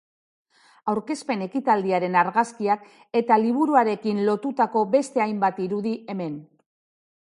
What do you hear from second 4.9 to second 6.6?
beste hainbat irudi, hemen.